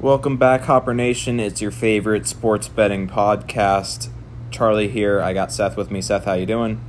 [0.00, 1.40] Welcome back, Hopper Nation.
[1.40, 4.08] It's your favorite sports betting podcast.
[4.50, 5.20] Charlie here.
[5.20, 6.00] I got Seth with me.
[6.00, 6.80] Seth, how you doing?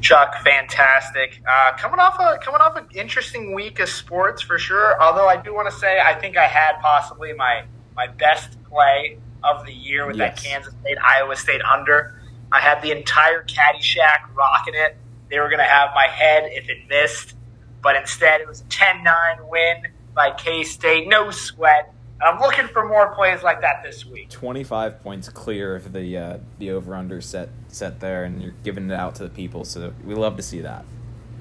[0.00, 1.40] Chuck, fantastic.
[1.48, 5.00] Uh, coming off a coming off an interesting week of sports for sure.
[5.00, 7.64] Although I do want to say I think I had possibly my
[7.96, 10.42] my best play of the year with Yes.
[10.42, 12.20] that Kansas State Iowa State under.
[12.52, 14.96] I had the entire Caddyshack rocking it.
[15.30, 17.34] They were going to have my head if it missed,
[17.82, 21.08] but instead it was a 10-9 win by K State.
[21.08, 21.92] No sweat.
[22.24, 24.30] I'm looking for more plays like that this week.
[24.30, 28.90] 25 points clear of the uh, the over under set set there, and you're giving
[28.90, 29.64] it out to the people.
[29.64, 30.84] So we love to see that.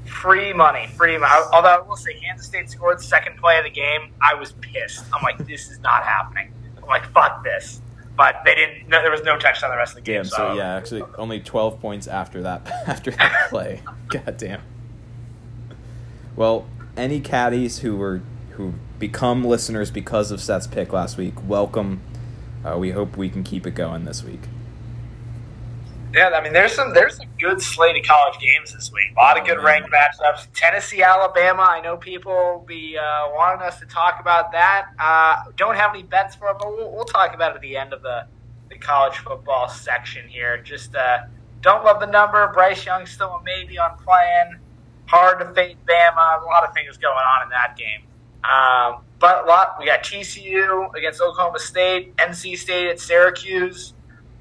[0.05, 1.33] Free money, free money.
[1.53, 4.11] Although I will say, Kansas State scored the second play of the game.
[4.21, 5.05] I was pissed.
[5.13, 6.51] I'm like, this is not happening.
[6.77, 7.81] I'm like, fuck this.
[8.17, 8.89] But they didn't.
[8.89, 10.23] No, there was no touchdown the rest of the game.
[10.23, 10.25] Damn.
[10.25, 13.81] So yeah, actually, only 12 points after that after that play.
[14.09, 14.61] God damn.
[16.35, 18.21] Well, any caddies who were
[18.51, 22.01] who become listeners because of Seth's pick last week, welcome.
[22.63, 24.41] Uh, we hope we can keep it going this week.
[26.13, 29.07] Yeah, I mean, there's some there's a good slate of college games this week.
[29.17, 30.47] A lot of good ranked matchups.
[30.53, 31.63] Tennessee, Alabama.
[31.63, 34.89] I know people will be uh, wanting us to talk about that.
[34.99, 37.75] Uh, don't have any bets for it, but we'll, we'll talk about it at the
[37.75, 38.27] end of the
[38.69, 40.61] the college football section here.
[40.61, 41.23] Just uh,
[41.61, 42.47] don't love the number.
[42.53, 44.59] Bryce Young still a maybe on playing.
[45.07, 46.43] Hard to fade Bama.
[46.43, 48.03] A lot of things going on in that game.
[48.43, 49.75] Um, but a lot.
[49.79, 53.93] We got TCU against Oklahoma State, NC State at Syracuse.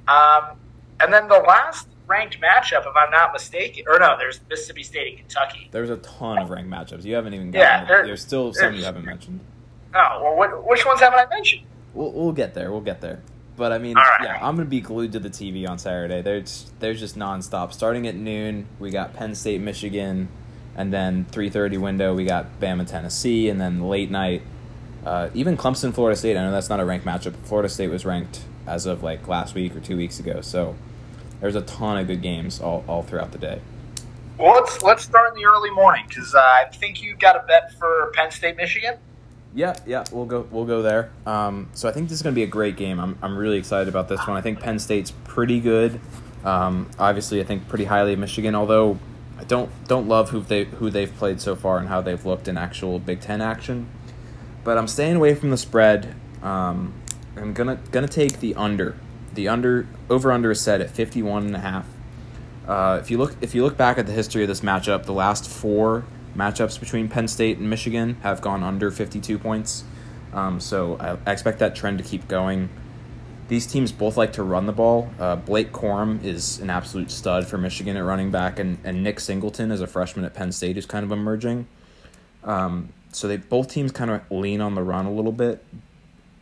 [0.08, 0.56] Um,
[1.00, 5.08] and then the last ranked matchup, if I'm not mistaken, or no, there's Mississippi State
[5.08, 5.68] and Kentucky.
[5.70, 7.04] There's a ton of ranked matchups.
[7.04, 9.40] You haven't even Yeah, there- there's still some you haven't mentioned.
[9.94, 11.62] Oh, well, what, which ones haven't I mentioned?
[11.94, 12.70] We'll, we'll get there.
[12.72, 13.20] We'll get there.
[13.56, 14.20] But I mean, right.
[14.24, 16.22] yeah, I'm gonna be glued to the TV on Saturday.
[16.22, 17.74] There's there's just nonstop.
[17.74, 20.28] Starting at noon, we got Penn State, Michigan,
[20.76, 24.42] and then 3:30 window we got Bama, Tennessee, and then late night,
[25.04, 26.36] uh, even Clemson, Florida State.
[26.36, 27.32] I know that's not a ranked matchup.
[27.32, 30.40] but Florida State was ranked as of like last week or two weeks ago.
[30.40, 30.76] So
[31.40, 33.60] there's a ton of good games all, all throughout the day.
[34.38, 37.44] Well, let's let's start in the early morning because uh, I think you got a
[37.46, 38.96] bet for Penn State, Michigan.
[39.54, 41.10] Yeah, yeah, we'll go we'll go there.
[41.26, 42.98] Um, so I think this is going to be a great game.
[42.98, 44.36] I'm I'm really excited about this one.
[44.36, 46.00] I think Penn State's pretty good.
[46.44, 48.54] Um, obviously, I think pretty highly of Michigan.
[48.54, 48.98] Although
[49.42, 52.46] I don't don't love who they who they've played so far and how they've looked
[52.46, 53.88] in actual Big Ten action.
[54.62, 56.14] But I'm staying away from the spread.
[56.42, 56.94] Um,
[57.36, 58.96] I'm gonna gonna take the under.
[59.34, 61.86] The under over under is set at 51 and a half.
[62.68, 65.12] Uh, if you look if you look back at the history of this matchup, the
[65.12, 66.04] last four
[66.36, 69.82] matchups between Penn State and Michigan have gone under 52 points.
[70.32, 72.70] Um, so I, I expect that trend to keep going.
[73.48, 75.10] These teams both like to run the ball.
[75.18, 79.20] Uh, Blake Corum is an absolute stud for Michigan at running back, and, and Nick
[79.20, 81.66] Singleton is a freshman at Penn State who's kind of emerging.
[82.44, 85.62] Um, so they both teams kind of lean on the run a little bit,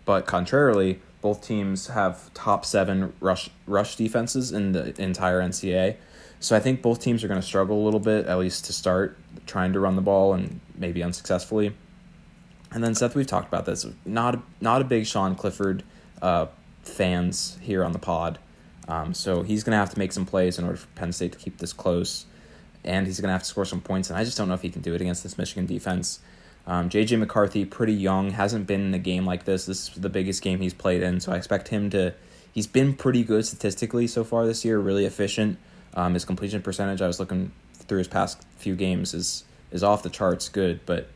[0.05, 5.97] but contrarily, both teams have top seven rush rush defenses in the entire NCAA.
[6.39, 8.73] So I think both teams are going to struggle a little bit, at least to
[8.73, 11.75] start trying to run the ball and maybe unsuccessfully.
[12.73, 13.87] And then Seth, we've talked about this.
[14.07, 15.83] Not not a big Sean Clifford
[16.23, 16.47] uh,
[16.83, 18.39] fans here on the pod,
[18.91, 21.33] um, so he's going to have to make some plays in order for Penn State
[21.33, 22.27] to keep this close,
[22.85, 24.11] and he's going to have to score some points.
[24.11, 26.19] And I just don't know if he can do it against this Michigan defense.
[26.67, 29.67] Um, JJ McCarthy, pretty young, hasn't been in a game like this.
[29.67, 32.15] This is the biggest game he's played in, so I expect him to.
[32.53, 35.59] He's been pretty good statistically so far this year, really efficient.
[35.95, 40.03] Um, his completion percentage, I was looking through his past few games, is is off
[40.03, 41.09] the charts good, but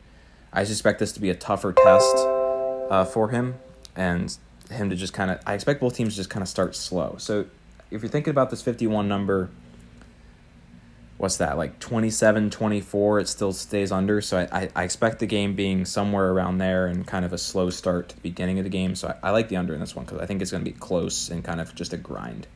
[0.53, 2.17] I suspect this to be a tougher test
[2.89, 3.57] uh, for him
[3.97, 4.37] and
[4.75, 5.41] him to just kind of.
[5.47, 7.17] I expect both teams to just kind of start slow.
[7.19, 7.47] So
[7.91, 9.51] if you're thinking about this 51 number,
[11.17, 14.21] what's that, like 27 24, it still stays under.
[14.21, 17.39] So I, I, I expect the game being somewhere around there and kind of a
[17.39, 18.95] slow start to the beginning of the game.
[18.95, 20.71] So I, I like the under in this one because I think it's going to
[20.71, 22.47] be close and kind of just a grind.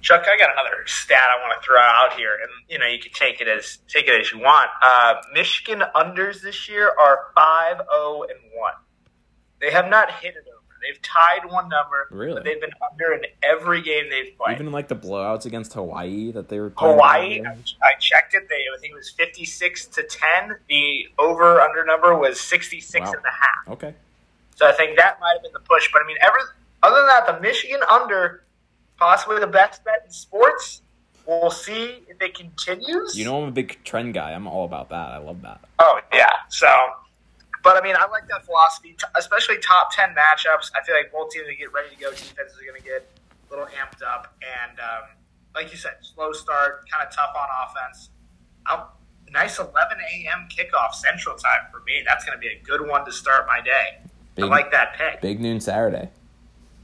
[0.00, 2.98] Chuck, I got another stat I want to throw out here, and you know you
[2.98, 4.68] can take it as take it as you want.
[4.82, 8.74] Uh, Michigan unders this year are five zero and one.
[9.60, 10.44] They have not hit it.
[10.82, 12.34] They've tied one number, Really?
[12.34, 14.54] but they've been under in every game they've played.
[14.54, 17.42] Even like the blowouts against Hawaii that they were playing Hawaii.
[17.46, 17.50] I,
[17.82, 18.48] I checked it.
[18.48, 20.56] They, I think it was fifty six to ten.
[20.68, 23.12] The over under number was sixty six Wow.
[23.14, 23.74] and a half.
[23.74, 23.94] Okay.
[24.56, 25.88] So I think that might have been the push.
[25.92, 26.40] But I mean, every
[26.82, 28.42] other than that, the Michigan under,
[28.98, 30.82] possibly the best bet in sports.
[31.26, 33.16] We'll see if it continues.
[33.16, 34.32] You know I'm a big trend guy.
[34.32, 35.10] I'm all about that.
[35.10, 35.60] I love that.
[35.78, 36.30] Oh yeah.
[36.48, 36.66] So,
[37.62, 40.70] but I mean, I like that philosophy, t- especially top ten matchups.
[40.74, 42.10] I feel like both teams are get ready to go.
[42.10, 45.16] Defenses are going to get a little amped up, and um,
[45.54, 48.10] like you said, slow start, kind of tough on offense.
[48.70, 48.82] Um,
[49.30, 50.48] nice 11 a.m.
[50.48, 52.02] kickoff Central Time for me.
[52.06, 53.98] That's going to be a good one to start my day.
[54.34, 55.20] Big, I like that pick.
[55.20, 56.10] Big noon Saturday.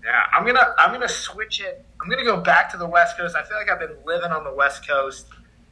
[0.04, 1.84] Yeah, I'm gonna I'm gonna switch it.
[2.00, 3.34] I'm gonna go back to the West Coast.
[3.36, 5.26] I feel like I've been living on the West Coast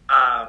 [0.09, 0.49] um,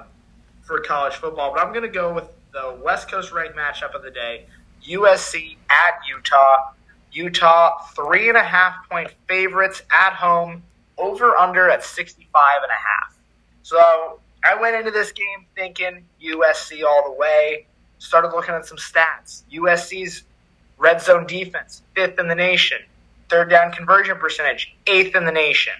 [0.61, 4.11] for college football, but I'm gonna go with the West Coast ranked matchup of the
[4.11, 4.45] day:
[4.87, 6.71] USC at Utah.
[7.11, 10.63] Utah three and a half point favorites at home.
[10.97, 12.25] Over under at 65
[12.63, 13.17] and a half.
[13.61, 17.67] So I went into this game thinking USC all the way.
[17.99, 19.43] Started looking at some stats.
[19.51, 20.23] USC's
[20.77, 22.79] red zone defense, fifth in the nation.
[23.29, 25.73] Third down conversion percentage, eighth in the nation.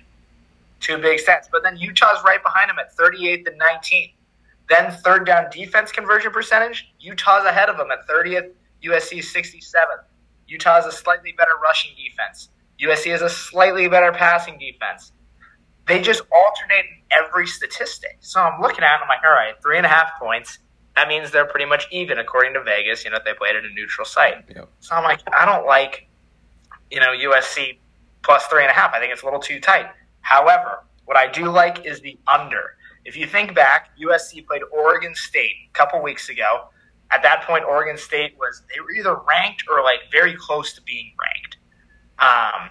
[0.79, 1.45] Two big stats.
[1.51, 4.11] But then Utah's right behind them at 38th and 19th.
[4.69, 8.51] Then third down defense conversion percentage, Utah's ahead of them at 30th,
[8.83, 10.03] USC 67th.
[10.47, 12.49] Utah's a slightly better rushing defense.
[12.81, 15.11] USC has a slightly better passing defense.
[15.87, 18.17] They just alternate in every statistic.
[18.19, 20.59] So I'm looking at it, I'm like, all right, three and a half points.
[20.95, 23.69] That means they're pretty much even according to Vegas, you know, they played at a
[23.69, 24.43] neutral site.
[24.53, 24.69] Yep.
[24.79, 26.07] So I'm like, I don't like,
[26.91, 27.77] you know, USC
[28.23, 28.93] plus three and a half.
[28.93, 29.87] I think it's a little too tight.
[30.21, 32.76] However, what I do like is the under.
[33.07, 36.68] If you think back, USC played Oregon State a couple weeks ago.
[37.09, 40.81] At that point, Oregon State was they were either ranked or like very close to
[40.81, 41.56] being ranked.
[42.19, 42.69] Um,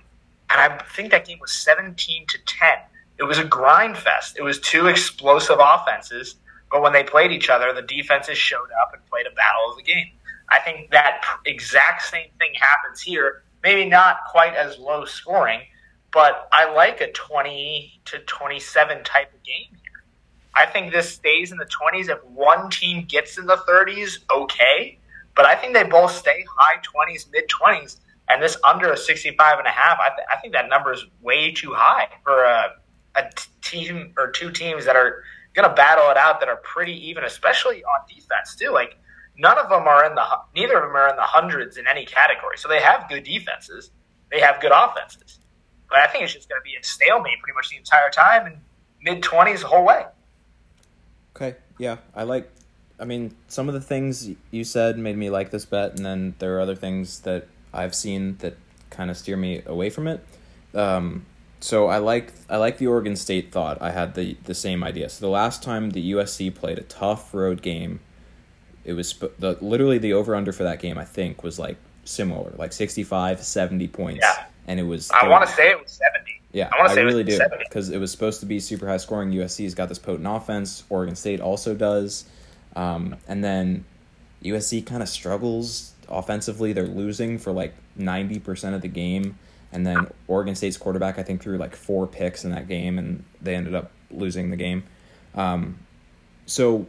[0.50, 2.68] and I think that game was 17 to 10.
[3.18, 4.36] It was a grind fest.
[4.38, 6.34] It was two explosive offenses,
[6.70, 9.78] but when they played each other, the defenses showed up and played a battle of
[9.78, 10.10] the game.
[10.50, 13.42] I think that exact same thing happens here.
[13.62, 15.62] Maybe not quite as low scoring,
[16.12, 19.80] but I like a 20 to 27 type of game.
[20.56, 22.08] I think this stays in the 20s.
[22.08, 24.98] If one team gets in the 30s, okay.
[25.34, 28.00] But I think they both stay high 20s, mid 20s.
[28.28, 31.04] And this under a 65 and a half, I, th- I think that number is
[31.20, 32.70] way too high for a,
[33.62, 35.22] team or two teams that are
[35.54, 38.70] going to battle it out that are pretty even, especially on defense, too.
[38.70, 38.98] Like,
[39.38, 40.24] none of them are in the,
[40.54, 42.58] neither of them are in the hundreds in any category.
[42.58, 43.90] So they have good defenses,
[44.30, 45.40] they have good offenses.
[45.88, 48.46] But I think it's just going to be a stalemate pretty much the entire time
[48.46, 48.58] and
[49.00, 50.04] mid 20s the whole way.
[51.78, 52.50] Yeah, I like.
[52.98, 56.34] I mean, some of the things you said made me like this bet, and then
[56.38, 58.56] there are other things that I've seen that
[58.90, 60.24] kind of steer me away from it.
[60.74, 61.26] Um,
[61.60, 63.80] so I like I like the Oregon State thought.
[63.80, 65.08] I had the the same idea.
[65.08, 68.00] So the last time the USC played a tough road game,
[68.84, 71.76] it was sp- the literally the over under for that game I think was like
[72.04, 74.20] similar, like 65, 70 points.
[74.22, 74.44] Yeah.
[74.66, 76.35] And it was I want to say it was 70.
[76.56, 78.86] Yeah, I I, say it was really do because it was supposed to be super
[78.88, 79.30] high scoring.
[79.30, 80.84] USC's got this potent offense.
[80.88, 82.24] Oregon State also does,
[82.74, 83.84] um, and then
[84.42, 86.72] USC kind of struggles offensively.
[86.72, 89.38] They're losing for like ninety percent of the game,
[89.70, 93.22] and then Oregon State's quarterback I think threw like four picks in that game, and
[93.42, 94.84] they ended up losing the game.
[95.34, 95.78] Um,
[96.46, 96.86] so,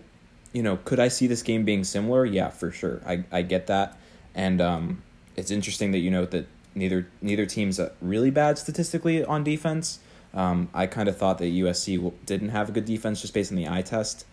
[0.54, 2.26] you know, could I see this game being similar?
[2.26, 3.02] Yeah, for sure.
[3.06, 3.98] I I get that,
[4.34, 5.04] and um,
[5.36, 6.48] it's interesting that you note that
[6.78, 10.00] neither neither team's uh, really bad statistically on defense.
[10.34, 13.58] Um, I kind of thought that USC didn't have a good defense just based on
[13.58, 14.26] the eye test.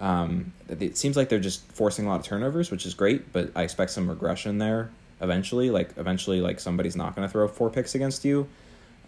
[0.00, 3.50] Um, it seems like they're just forcing a lot of turnovers, which is great, but
[3.54, 4.90] I expect some regression there
[5.20, 5.70] eventually.
[5.70, 8.48] Like eventually, like somebody's not going to throw four picks against you.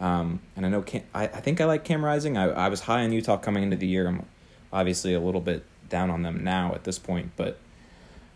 [0.01, 2.37] Um, and I know Cam, I, I think I like Cam Rising.
[2.37, 4.07] I, I was high on Utah coming into the year.
[4.07, 4.25] I'm
[4.73, 7.59] obviously a little bit down on them now at this point, but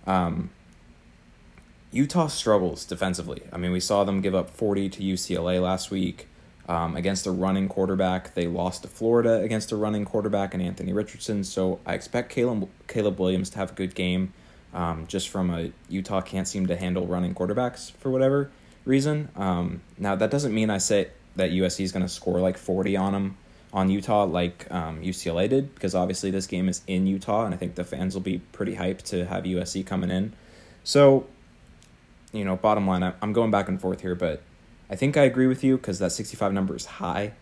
[0.06, 0.50] um,
[1.90, 3.42] Utah struggles defensively.
[3.52, 6.28] I mean, we saw them give up 40 to UCLA last week
[6.68, 8.34] um, against a running quarterback.
[8.34, 11.44] They lost to Florida against a running quarterback and Anthony Richardson.
[11.44, 14.34] So I expect Caleb, Caleb Williams to have a good game
[14.74, 18.50] um, just from a Utah can't seem to handle running quarterbacks for whatever
[18.84, 19.30] reason.
[19.34, 22.96] Um, now, that doesn't mean I say that USC is going to score like 40
[22.96, 23.36] on them
[23.72, 27.58] on Utah like um, UCLA did because obviously this game is in Utah and I
[27.58, 30.32] think the fans will be pretty hyped to have USC coming in.
[30.84, 31.26] So
[32.32, 34.42] you know, bottom line, I'm going back and forth here, but
[34.90, 37.32] I think I agree with you because that 65 number is high,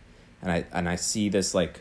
[0.43, 1.81] and I and I see this like,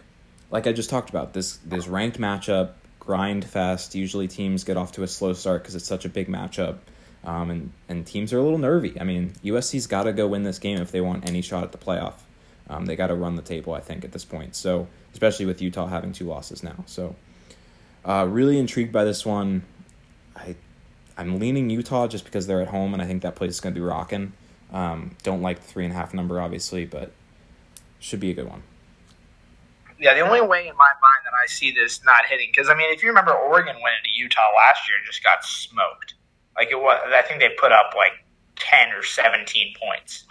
[0.52, 3.96] like I just talked about this this ranked matchup grind fest.
[3.96, 6.78] Usually teams get off to a slow start because it's such a big matchup,
[7.24, 9.00] um, and and teams are a little nervy.
[9.00, 11.72] I mean, USC's got to go win this game if they want any shot at
[11.72, 12.16] the playoff.
[12.68, 14.56] Um, they got to run the table, I think, at this point.
[14.56, 17.16] So especially with Utah having two losses now, so
[18.04, 19.64] uh, really intrigued by this one.
[20.36, 20.56] I
[21.18, 23.74] I'm leaning Utah just because they're at home, and I think that place is going
[23.74, 24.34] to be rocking.
[24.74, 27.12] Um, don't like the three and a half number, obviously, but
[28.00, 28.64] should be a good one.
[29.98, 32.76] Yeah, the only way in my mind that I see this not hitting, because I
[32.76, 36.16] mean, if you remember, Oregon went into Utah last year and just got smoked.
[36.58, 38.12] Like it was, I think they put up like
[38.58, 40.26] ten or seventeen points.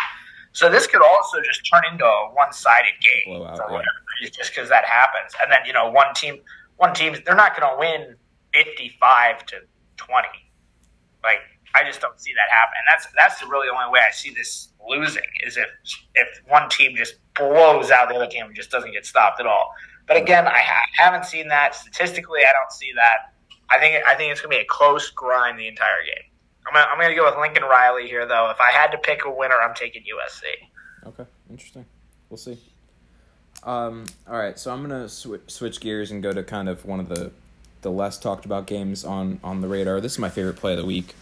[0.53, 4.55] So this could also just turn into a one-sided game Blowout, for whatever reason, just
[4.55, 5.33] because that happens.
[5.43, 6.41] And then you know, one team,
[6.77, 8.17] one team, they're not going to win
[8.53, 9.57] fifty-five to
[9.97, 10.44] twenty.
[11.25, 11.41] Like
[11.75, 12.75] I just don't see that happen.
[12.79, 15.69] And that's that's the really only way I see this losing is if
[16.15, 19.47] if one team just blows out the other team and just doesn't get stopped at
[19.47, 19.75] all.
[20.07, 22.41] But again, I ha- haven't seen that statistically.
[22.41, 23.33] I don't see that.
[23.71, 26.31] I think I think it's to be a close grind the entire game.
[26.67, 28.51] I'm gonna, I'm to go with Lincoln Riley here, though.
[28.51, 31.09] If I had to pick a winner, I'm taking USC.
[31.09, 31.85] Okay, interesting.
[32.31, 32.59] We'll see.
[33.65, 37.01] Um, all right, so I'm gonna sw- switch gears and go to kind of one
[37.01, 37.33] of the
[37.85, 40.01] the less talked about games on on the radar.
[40.01, 41.15] This is my favorite play of the week.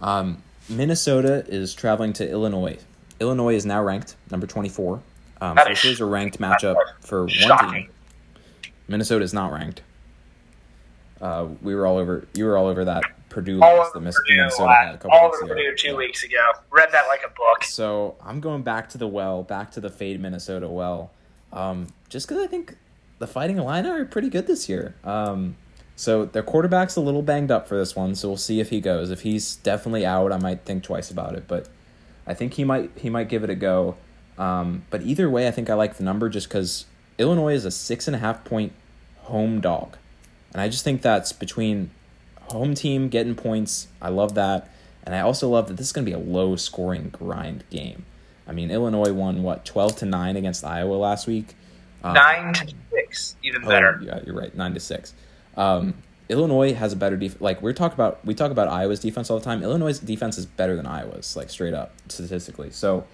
[0.00, 2.78] Um, Minnesota is traveling to Illinois.
[3.20, 5.00] Illinois is now ranked number 24.
[5.40, 7.90] Um, so this is a ranked matchup for one team.
[8.88, 9.82] Minnesota is not ranked.
[11.20, 12.26] Uh, we were all over.
[12.34, 15.26] You were all over that Purdue all loss that Purdue, Minnesota had a couple all
[15.26, 15.54] weeks over ago.
[15.62, 15.94] Purdue two Yeah.
[15.96, 16.42] weeks ago.
[16.70, 17.64] Read that like a book.
[17.64, 21.10] So I'm going back to the well, back to the fade Minnesota well,
[21.52, 22.76] um, just because I think
[23.18, 24.94] the Fighting Illini are pretty good this year.
[25.04, 25.56] Um,
[25.96, 28.80] so their quarterback's a little banged up for this one, so we'll see if he
[28.80, 29.10] goes.
[29.10, 31.68] If he's definitely out, I might think twice about it, but
[32.26, 33.96] I think he might he might give it a go.
[34.38, 36.84] Um, but either way, I think I like the number just because
[37.18, 38.72] Illinois is a six and a half point
[39.22, 39.96] home dog,
[40.52, 41.90] and I just think that's between
[42.50, 43.88] home team getting points.
[44.02, 44.70] I love that,
[45.04, 48.04] and I also love that this is going to be a low scoring grind game.
[48.46, 51.54] I mean, Illinois won what twelve to nine against Iowa last week.
[52.04, 53.98] Um, Nine to six, even Oh, better.
[54.04, 54.54] yeah, you're right.
[54.54, 55.14] Nine to six.
[55.56, 55.94] Um,
[56.28, 57.40] Illinois has a better defense.
[57.40, 59.62] Like we're talking about, we talk about Iowa's defense all the time.
[59.62, 62.70] Illinois' defense is better than Iowa's, like straight up statistically.
[62.70, 63.04] So,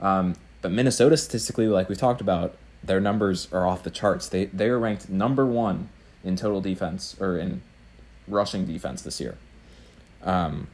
[0.00, 4.28] um, but Minnesota statistically, like we talked about, their numbers are off the charts.
[4.28, 5.88] They they are ranked number one
[6.22, 7.62] in total defense or in
[8.28, 9.36] rushing defense this year.
[10.22, 10.68] Um,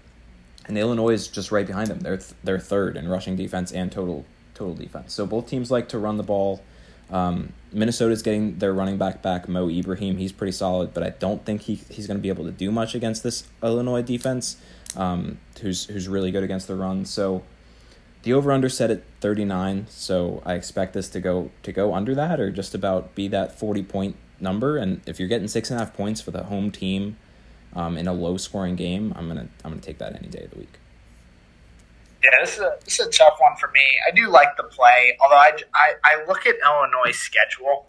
[0.66, 2.00] and Illinois is just right behind them.
[2.00, 4.24] They're th- they're third in rushing defense and total
[4.54, 5.12] total defense.
[5.12, 6.62] So both teams like to run the ball.
[7.10, 10.16] Um, Minnesota's getting their running back back, Mo Ibrahim.
[10.16, 12.70] He's pretty solid, but I don't think he, he's going to be able to do
[12.70, 14.56] much against this Illinois defense,
[14.96, 17.04] um, who's who's really good against the run.
[17.04, 17.42] So
[18.22, 19.86] the over under set at thirty nine.
[19.88, 23.58] So I expect this to go to go under that or just about be that
[23.58, 24.76] forty point number.
[24.76, 27.16] And if you're getting six and a half points for the home team
[27.74, 30.50] um, in a low scoring game, I'm gonna I'm gonna take that any day of
[30.50, 30.78] the week.
[32.22, 33.80] Yeah, this is a this is a tough one for me.
[34.06, 37.88] I do like the play, although I, I, I look at Illinois' schedule,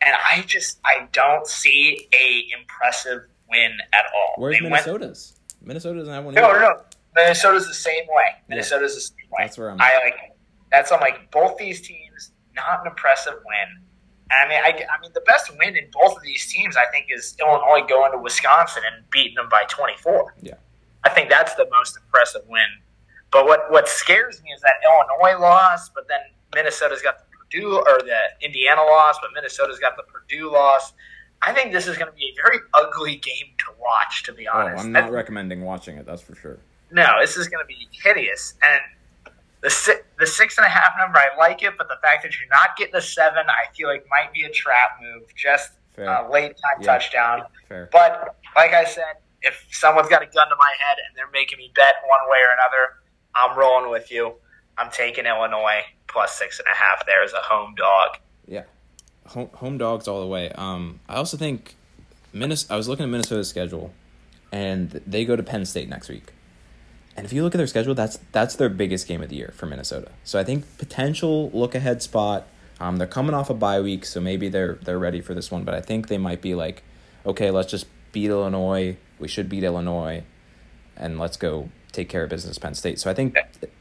[0.00, 4.34] and I just I don't see a impressive win at all.
[4.42, 5.34] Where's They went- Minnesota's?
[5.62, 6.34] Minnesota doesn't have one.
[6.34, 6.80] no, no, no.
[7.14, 8.26] Minnesota's the same way.
[8.48, 9.38] Minnesota's the same way.
[9.40, 10.14] That's where I'm- I like.
[10.70, 12.32] That's I'm like both these teams.
[12.54, 13.82] Not an impressive win.
[14.30, 17.06] I mean, I, I mean, the best win in both of these teams, I think,
[17.10, 20.34] is Illinois going to Wisconsin and beating them by 24.
[20.40, 20.54] Yeah.
[21.04, 22.64] I think that's the most impressive win.
[23.32, 26.20] But what, what scares me is that Illinois lost, but then
[26.54, 30.92] Minnesota's got the Purdue or the Indiana loss, but Minnesota's got the Purdue loss.
[31.42, 34.48] I think this is going to be a very ugly game to watch, to be
[34.48, 34.84] Oh, honest.
[34.84, 36.06] I'm not recommending watching it.
[36.06, 36.58] That's for sure.
[36.90, 38.54] no, this is going to be hideous.
[38.62, 38.80] And
[39.60, 42.32] the si- the six and a half number, I like it, but the fact that
[42.38, 45.24] you're not getting a seven, I feel like might be a trap move.
[45.34, 46.86] Just uh, late time Yeah.
[46.86, 47.42] touchdown.
[47.68, 47.88] Fair.
[47.92, 51.58] But like I said, if someone's got a gun to my head and they're making
[51.58, 52.94] me bet one way or another,
[53.36, 54.34] I'm rolling with you.
[54.78, 58.18] I'm taking Illinois plus six and a half there as a home dog.
[58.46, 58.64] Yeah,
[59.26, 60.50] home, home dogs all the way.
[60.52, 61.76] Um, I also think
[62.32, 62.74] Minnesota.
[62.74, 63.92] I was looking at Minnesota's schedule,
[64.52, 66.32] and they go to Penn State next week.
[67.16, 69.52] And if you look at their schedule, that's that's their biggest game of the year
[69.56, 70.10] for Minnesota.
[70.24, 72.46] So I think potential look ahead spot.
[72.78, 75.64] Um, they're coming off a bye week, so maybe they're they're ready for this one.
[75.64, 76.82] But I think they might be like,
[77.24, 78.98] okay, let's just beat Illinois.
[79.18, 80.24] We should beat Illinois,
[80.94, 83.00] and let's go take care of business Penn State.
[83.00, 83.36] So I think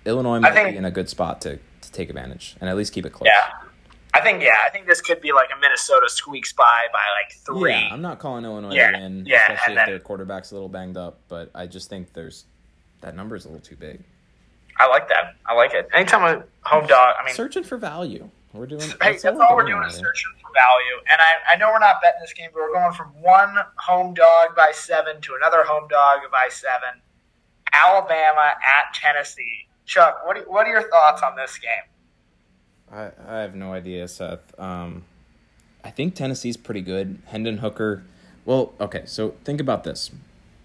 [0.05, 2.93] Illinois might think- be in a good spot to to take advantage and at least
[2.93, 3.27] keep it close.
[3.27, 3.67] Yeah.
[4.13, 7.34] I think yeah, I think this could be like a Minnesota squeaks by by like
[7.45, 7.72] three.
[7.74, 10.55] Yeah, I'm not calling Illinois Yeah, to win, yeah, especially if then- their quarterback's a
[10.55, 11.19] little banged up.
[11.27, 12.45] But I just think there's
[13.01, 14.01] that number is a little too big.
[14.79, 15.36] I like that.
[15.45, 15.88] I like it.
[15.93, 18.29] Anytime a home dog, I mean, Searching for value.
[18.53, 18.81] We're doing.
[19.01, 20.98] hey, that's all we're doing is searching for value.
[21.12, 24.13] And I, I know we're not betting this game, but we're going from one home
[24.13, 27.01] dog by seven to another home dog by seven.
[27.84, 29.67] Alabama at Tennessee.
[29.86, 31.70] Chuck, what are, what are your thoughts on this game?
[32.91, 34.58] I, I have no idea, Seth.
[34.60, 35.03] Um,
[35.84, 37.20] I think Tennessee's pretty good.
[37.27, 38.03] Hendon Hooker.
[38.46, 40.12] Well, okay, so think about this.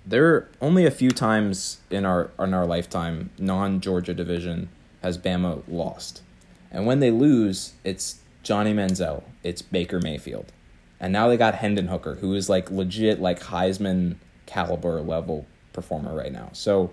[0.07, 4.71] There are only a few times in our in our lifetime non Georgia division
[5.03, 6.23] has Bama lost,
[6.71, 10.53] and when they lose, it's Johnny Manziel, it's Baker Mayfield,
[10.99, 16.15] and now they got Hendon Hooker, who is like legit like Heisman caliber level performer
[16.15, 16.51] right now.
[16.53, 16.93] So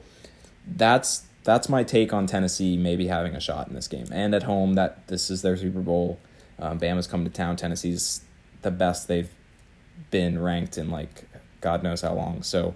[0.66, 4.44] that's that's my take on Tennessee maybe having a shot in this game and at
[4.44, 6.20] home that this is their Super Bowl.
[6.60, 7.56] Um, Bama's come to town.
[7.56, 8.22] Tennessee's
[8.64, 9.30] the best they've
[10.12, 11.26] been ranked in like
[11.62, 12.44] God knows how long.
[12.44, 12.76] So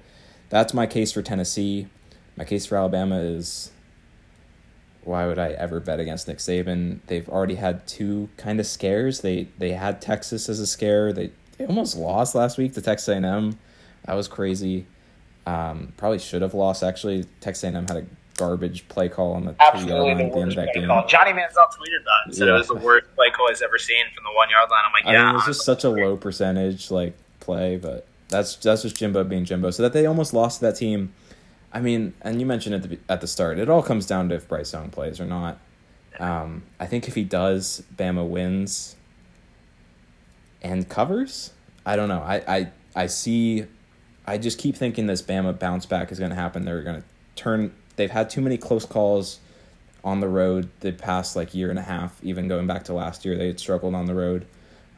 [0.50, 1.88] that's my case for Tennessee.
[2.36, 3.72] my case for Alabama is
[5.04, 7.00] why would I ever bet against Nick Saban?
[7.08, 9.22] They've already had two kind of scares.
[9.22, 11.12] They they had Texas as a scare.
[11.12, 13.58] They they almost lost last week to Texas A&M.
[14.06, 14.86] That was crazy.
[15.52, 17.26] Um, probably should have lost actually.
[17.42, 18.06] Texas A&M had a
[18.38, 20.88] garbage play call on the two yard line at the end of that game.
[20.88, 21.06] Call.
[21.08, 22.36] Johnny Manziel tweeted that.
[22.36, 22.56] Said yeah.
[22.56, 24.82] it was the worst play call he's ever seen from the one yard line.
[24.86, 25.24] I'm like, yeah.
[25.24, 28.96] I mean, it was just such a low percentage like play, but that's that's just
[28.96, 29.72] Jimbo being Jimbo.
[29.72, 31.14] So that they almost lost to that team.
[31.74, 34.36] I mean, and you mentioned at the at the start, it all comes down to
[34.36, 35.60] if Bryce Young plays or not.
[36.20, 38.96] Um, I think if he does, Bama wins
[40.62, 41.52] and covers.
[41.86, 42.22] I don't know.
[42.22, 43.66] I, I I see.
[44.32, 46.64] I just keep thinking this Bama bounce back is going to happen.
[46.64, 47.74] They're going to turn.
[47.98, 49.42] They've had too many close calls
[50.06, 52.18] on the road the past like year and a half.
[52.24, 54.46] Even going back to last year, they had struggled on the road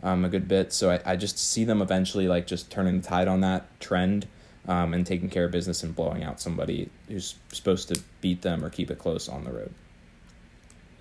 [0.04, 0.72] um, a good bit.
[0.72, 4.28] So I, I just see them eventually like just turning the tide on that trend
[4.68, 8.64] um, and taking care of business and blowing out somebody who's supposed to beat them
[8.64, 9.74] or keep it close on the road.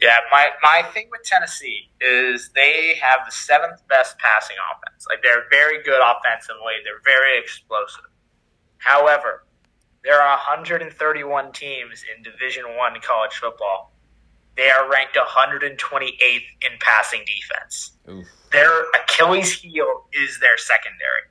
[0.00, 5.06] Yeah, my, my thing with Tennessee is they have the seventh best passing offense.
[5.06, 6.80] Like they're very good offensively.
[6.82, 8.06] They're very explosive.
[8.82, 9.44] However,
[10.02, 13.92] there are 131 teams in Division One college football.
[14.56, 17.92] They are ranked 128th in passing defense.
[18.08, 18.26] Oof.
[18.50, 21.30] Their Achilles heel is their secondary.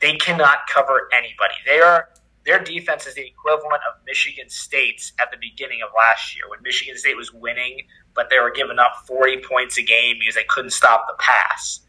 [0.00, 1.54] They cannot cover anybody.
[1.66, 2.08] They are
[2.44, 6.60] their defense is the equivalent of Michigan State's at the beginning of last year when
[6.62, 7.82] Michigan State was winning,
[8.14, 11.80] but they were giving up 40 points a game because they couldn't stop the pass.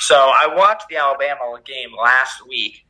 [0.00, 2.84] So I watched the Alabama game last week.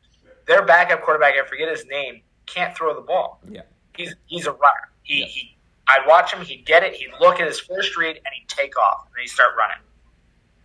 [0.46, 3.40] Their backup quarterback, I forget his name, can't throw the ball.
[3.48, 3.62] Yeah.
[3.96, 4.90] He's he's a runner.
[5.02, 5.26] He, yeah.
[5.26, 5.56] he
[5.88, 8.78] I'd watch him, he'd get it, he'd look at his first read, and he'd take
[8.78, 9.82] off, and he'd start running.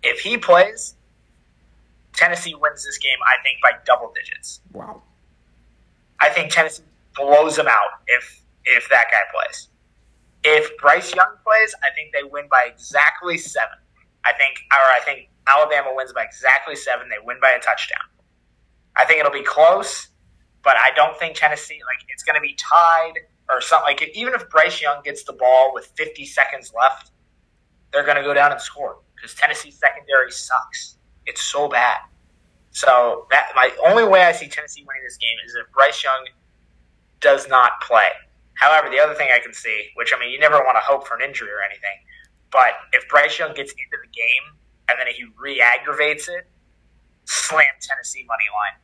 [0.03, 0.95] If he plays,
[2.13, 4.61] Tennessee wins this game, I think, by double digits.
[4.71, 5.01] Wow.
[6.19, 6.83] I think Tennessee
[7.15, 9.69] blows them out if if that guy plays.
[10.43, 13.77] If Bryce Young plays, I think they win by exactly seven.
[14.23, 17.09] I think, or I think Alabama wins by exactly seven.
[17.09, 18.01] They win by a touchdown.
[18.97, 20.07] I think it'll be close,
[20.63, 23.95] but I don't think Tennessee like it's going to be tied or something.
[23.95, 27.11] Like even if Bryce Young gets the ball with 50 seconds left,
[27.91, 30.97] they're going to go down and score because Tennessee's secondary sucks.
[31.25, 31.99] It's so bad.
[32.71, 36.27] So that my only way I see Tennessee winning this game is if Bryce Young
[37.21, 38.09] does not play.
[38.55, 41.07] However, the other thing I can see, which I mean, you never want to hope
[41.07, 41.97] for an injury or anything,
[42.51, 46.47] but if Bryce Young gets into the game and then he re-aggravates it,
[47.25, 48.79] slam Tennessee money line.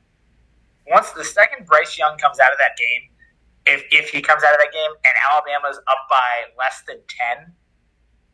[0.91, 3.07] Once the second Bryce Young comes out of that game,
[3.65, 7.53] if if he comes out of that game and Alabama's up by less than ten,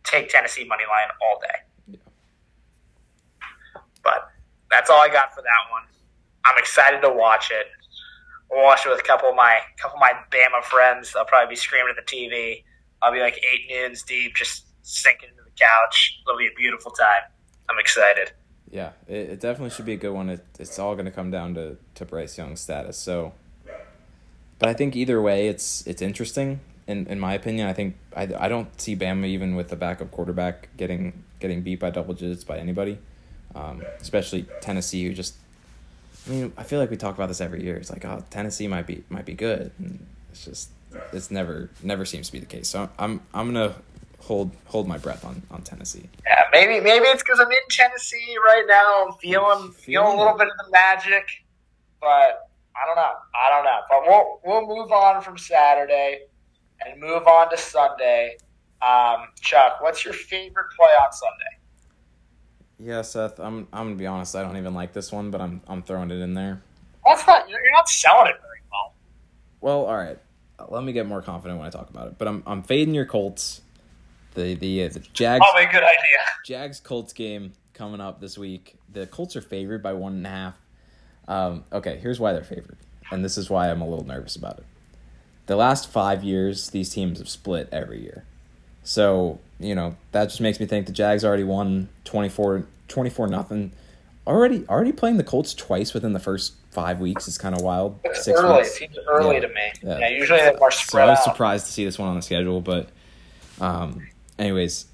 [0.04, 1.60] take Tennessee money line all day.
[1.86, 3.52] Yeah.
[4.04, 4.30] But
[4.72, 5.84] that's all I got for that one.
[6.46, 7.68] I'm excited to watch it.
[8.50, 11.16] We'll watch it with a couple of my couple of my Bama friends.
[11.16, 12.64] I'll probably be screaming at the TV.
[13.04, 16.20] I'll be like eight noons deep, just sinking into the couch.
[16.26, 17.30] It'll be a beautiful time.
[17.70, 18.32] I'm excited.
[18.72, 20.30] Yeah, it, it definitely should be a good one.
[20.30, 22.98] It, it's all going to come down to, to Bryce Young's status.
[22.98, 23.34] So,
[24.60, 26.60] but I think either way, it's it's interesting.
[26.88, 30.12] In in my opinion, I think I, I don't see Bama even with the backup
[30.12, 32.98] quarterback getting getting beat by double digits by anybody
[33.58, 35.36] um, especially Tennessee, who just.
[36.28, 37.78] I mean, I feel like we talk about this every year.
[37.78, 39.72] It's like, oh, Tennessee might be might be good.
[39.80, 40.70] And it's just,
[41.14, 42.68] it's never never seems to be the case.
[42.68, 43.76] So I'm I'm gonna
[44.20, 46.10] hold hold my breath on, on Tennessee.
[46.26, 49.06] Yeah, maybe maybe it's because I'm in Tennessee right now.
[49.08, 51.28] I'm feeling feeling a little bit of the magic,
[52.02, 53.14] but I don't know.
[53.36, 53.80] I don't know.
[53.90, 56.22] But we'll we'll move on from Saturday
[56.86, 58.38] and move on to Sunday.
[58.82, 61.58] Um, Chuck, what's your favorite play on Sunday?
[62.80, 63.40] Yeah, Seth.
[63.40, 64.36] I'm I'm gonna be honest.
[64.36, 66.62] I don't even like this one, but I'm I'm throwing it in there.
[67.06, 67.50] That's not.
[67.50, 68.94] You're not selling it very well.
[69.62, 70.20] Well, all right.
[70.70, 72.18] Let me get more confident when I talk about it.
[72.18, 73.62] But I'm I'm fading your Colts.
[74.38, 75.44] The the uh, the Jags.
[75.44, 76.20] Probably a good idea.
[76.46, 78.76] Jags Colts game coming up this week.
[78.94, 80.54] The Colts are favored by one and a half.
[81.28, 82.78] Um, okay, here's why they're favored,
[83.12, 84.66] and this is why I'm a little nervous about it.
[85.48, 88.26] The last five years, these teams have split every year.
[88.84, 93.72] So, you know, that just makes me think the Jags already won 24 24 nothing.
[94.28, 98.00] Already already playing the Colts twice within the first five weeks is kind of wild.
[98.04, 98.58] It's Six early.
[98.58, 98.70] Weeks.
[98.70, 99.42] It seems early yeah.
[99.42, 99.72] to me.
[99.82, 99.98] Yeah.
[99.98, 101.24] yeah usually they're more spread So I was out.
[101.24, 102.90] surprised to see this one on the schedule, but
[103.60, 104.86] um, anyways,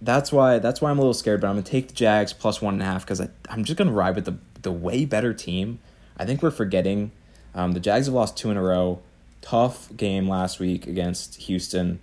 [0.00, 1.40] that's why that's why I'm a little scared.
[1.40, 3.92] But I'm gonna take the Jags plus one and a half because I'm just gonna
[3.92, 5.78] ride with the the way better team.
[6.16, 7.12] I think we're forgetting
[7.54, 9.00] um, the Jags have lost two in a row.
[9.40, 12.00] Tough game last week against Houston.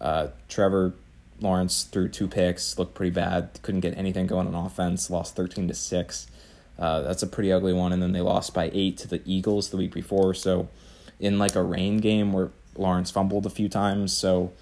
[0.00, 0.94] Uh, Trevor
[1.40, 3.50] Lawrence threw two picks, looked pretty bad.
[3.62, 5.10] Couldn't get anything going on offense.
[5.10, 6.28] Lost thirteen to six.
[6.78, 7.92] Uh, that's a pretty ugly one.
[7.92, 10.34] And then they lost by eight to the Eagles the week before.
[10.34, 10.68] So,
[11.18, 14.52] in like a rain game where Lawrence fumbled a few times, so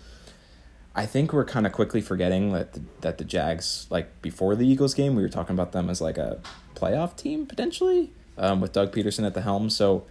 [0.97, 4.67] I think we're kind of quickly forgetting that the, that the Jags, like before the
[4.67, 6.41] Eagles game, we were talking about them as like a
[6.77, 9.71] playoff team potentially um, with Doug Pederson at the helm.
[9.71, 10.05] So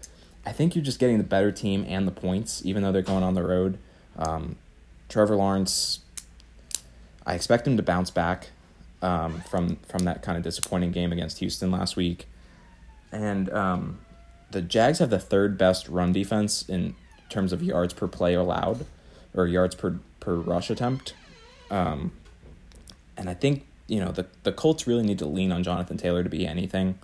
[0.46, 3.24] I think you're just getting the better team and the points, even though they're going
[3.24, 3.78] on the road.
[4.18, 4.58] Um,
[5.08, 6.00] Trevor Lawrence,
[7.26, 8.50] I expect him to bounce back
[9.02, 12.28] um, from from that kind of disappointing game against Houston last week,
[13.12, 14.00] and um,
[14.52, 16.96] the Jags have the third best run defense in
[17.30, 18.86] terms of yards per play allowed,
[19.34, 21.14] or yards per per rush attempt.
[21.70, 22.12] Um,
[23.18, 26.24] and I think you know the the Colts really need to lean on Jonathan Taylor
[26.24, 26.98] to be anything.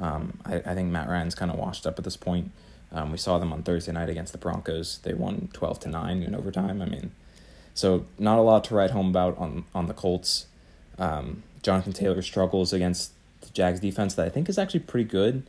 [0.00, 2.50] Um, I, I think Matt Ryan's kind of washed up at this point.
[2.90, 4.98] Um, we saw them on Thursday night against the Broncos.
[4.98, 6.82] They won twelve to nine in overtime.
[6.82, 7.12] I mean,
[7.74, 10.46] so not a lot to write home about on on the Colts.
[10.98, 15.44] Um, Jonathan Taylor struggles against the Jags defense that I think is actually pretty good.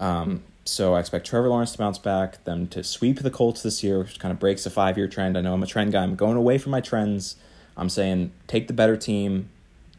[0.00, 3.82] Um, so I expect Trevor Lawrence to bounce back, them to sweep the Colts this
[3.82, 5.36] year, which kind of breaks a five year trend.
[5.38, 6.02] I know I'm a trend guy.
[6.02, 7.36] I'm going away from my trends.
[7.76, 9.48] I'm saying take the better team.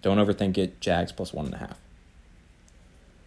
[0.01, 0.79] Don't overthink it.
[0.79, 1.79] Jags plus one and a half.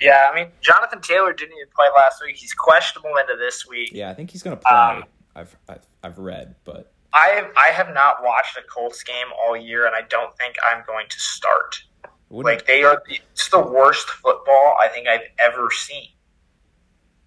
[0.00, 2.36] Yeah, I mean Jonathan Taylor didn't even play last week.
[2.36, 3.90] He's questionable into this week.
[3.92, 4.76] Yeah, I think he's going to play.
[4.76, 9.26] Um, I've, I've I've read, but I have I have not watched a Colts game
[9.40, 11.82] all year, and I don't think I'm going to start.
[12.30, 16.08] Wouldn't like they are, it's the worst football I think I've ever seen.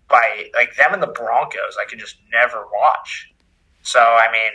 [0.08, 3.32] By like them and the Broncos, I could just never watch.
[3.82, 4.52] So I mean,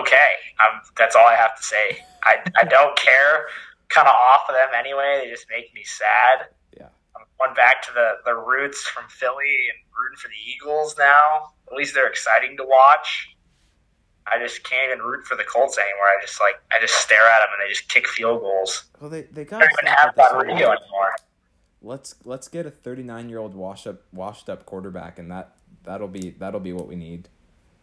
[0.00, 2.04] okay, I'm, that's all I have to say.
[2.22, 3.46] I I don't care.
[3.88, 5.20] Kind of off of them anyway.
[5.22, 6.48] They just make me sad.
[6.76, 10.96] Yeah, I'm going back to the the roots from Philly and rooting for the Eagles
[10.98, 11.52] now.
[11.70, 13.34] At least they're exciting to watch.
[14.26, 16.06] I just can't even root for the Colts anymore.
[16.06, 18.84] I just like I just stare at them and they just kick field goals.
[19.00, 19.62] Well, they they got.
[19.62, 21.14] I don't even have Rodrigo anymore.
[21.84, 26.08] Let's let's get a 39 year old washed up washed up quarterback, and that that'll
[26.08, 27.28] be that'll be what we need.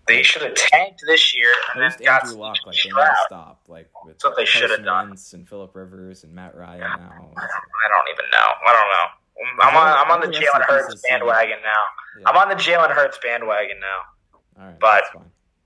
[0.08, 3.62] They should have tanked this year and got Andrew Luck, like they never stop.
[3.68, 5.16] Like with That's what they should have done.
[5.34, 6.96] And Philip Rivers and Matt Ryan yeah.
[6.98, 7.32] now.
[7.38, 8.50] I don't even know.
[8.68, 9.22] I don't know.
[9.64, 12.20] I'm on I'm on the Jalen Hurts bandwagon now.
[12.20, 12.30] Yeah.
[12.30, 14.42] I'm on the Jalen Hurts bandwagon now.
[14.60, 15.04] All right, but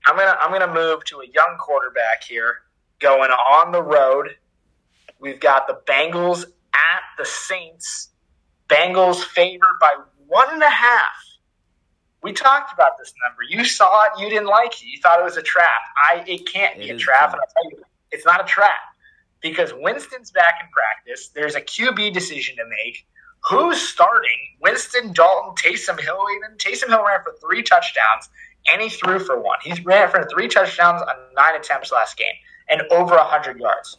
[0.06, 2.62] I'm gonna I'm gonna move to a young quarterback here,
[3.00, 4.36] going on the road.
[5.18, 6.44] We've got the Bengals
[6.74, 8.10] at the Saints.
[8.68, 9.94] Bengals favored by
[10.26, 11.14] one and a half.
[12.22, 13.42] We talked about this number.
[13.48, 14.20] You saw it.
[14.20, 14.86] You didn't like it.
[14.86, 15.80] You thought it was a trap.
[15.96, 16.24] I.
[16.26, 17.32] It can't be a trap.
[17.32, 18.80] And I'll tell you, it's not a trap
[19.40, 21.28] because Winston's back in practice.
[21.28, 23.06] There's a QB decision to make.
[23.48, 24.56] Who's starting?
[24.60, 26.24] Winston, Dalton, Taysom Hill.
[26.36, 28.28] Even Taysom Hill ran for three touchdowns
[28.68, 29.58] and he threw for one.
[29.62, 32.34] He ran for three touchdowns on nine attempts last game
[32.68, 33.96] and over 100 yards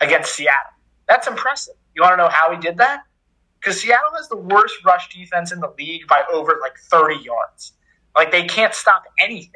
[0.00, 0.72] against Seattle.
[1.08, 1.74] That's impressive.
[1.94, 3.02] You want to know how he did that?
[3.60, 7.72] Because Seattle has the worst rush defense in the league by over like 30 yards.
[8.14, 9.52] Like they can't stop anything.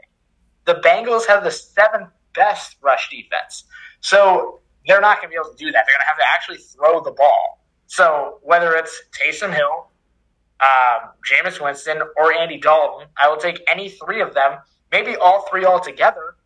[0.64, 3.64] The Bengals have the seventh best rush defense.
[4.00, 5.84] So they're not going to be able to do that.
[5.86, 7.64] They're going to have to actually throw the ball.
[7.86, 9.88] So whether it's Taysom Hill,
[10.62, 13.08] um, Jameis Winston or Andy Dalton.
[13.20, 14.58] I will take any three of them,
[14.90, 16.36] maybe all three all together.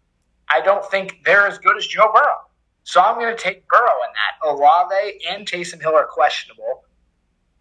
[0.49, 2.39] I don't think they're as good as Joe Burrow.
[2.85, 4.49] So I'm going to take Burrow in that.
[4.49, 6.85] Olave and Taysom Hill are questionable.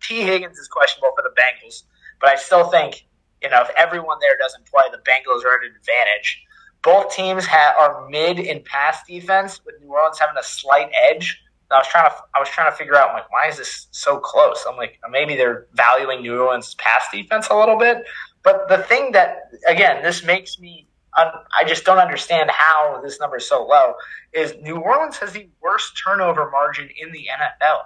[0.08, 1.84] Tee Higgins is questionable for the Bengals,
[2.20, 3.06] but I still think,
[3.42, 6.44] you know, if everyone there doesn't play, the Bengals are at an advantage.
[6.82, 11.42] Both teams are mid in pass defense, with New Orleans having a slight edge.
[11.72, 14.20] I was trying to I was trying to figure out like why is this so
[14.20, 14.64] close?
[14.70, 18.06] I'm like maybe they're valuing New Orleans pass defense a little bit,
[18.44, 20.88] but the thing that again this makes me
[21.18, 23.94] I just don't understand how this number is so low.
[24.34, 27.86] Is New Orleans has the worst turnover margin in the NFL.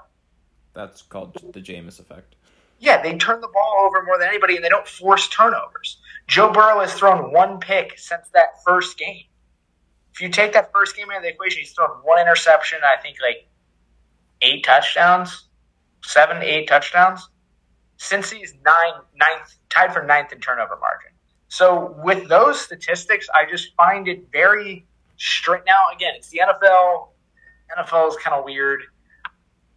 [0.73, 2.36] That's called the Jameis effect.
[2.79, 5.97] Yeah, they turn the ball over more than anybody, and they don't force turnovers.
[6.27, 9.23] Joe Burrow has thrown one pick since that first game.
[10.13, 12.79] If you take that first game out of the equation, he's thrown one interception.
[12.84, 13.47] I think like
[14.41, 15.47] eight touchdowns,
[16.03, 17.29] seven, eight touchdowns.
[17.97, 21.12] Since he's nine, ninth, tied for ninth in turnover margin.
[21.49, 24.86] So with those statistics, I just find it very
[25.17, 25.63] straight.
[25.65, 27.10] Now, again, it's the NFL.
[27.77, 28.84] NFL is kind of weird.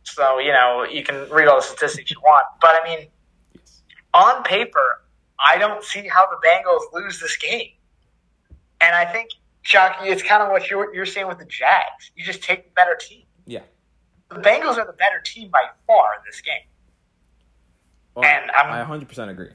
[0.04, 2.44] So, you know, you can read all the statistics you want.
[2.60, 3.08] But, I mean,
[4.14, 5.02] on paper,
[5.44, 7.70] I don't see how the Bengals lose this game.
[8.80, 9.30] And I think,
[9.64, 12.10] Shockey, it's kind of what you're, you're saying with the Jags.
[12.16, 13.22] You just take the better team.
[13.46, 13.60] Yeah
[14.32, 16.62] the Bengals are the better team by far in this game.
[18.14, 19.50] Well, and I'm, I 100% agree.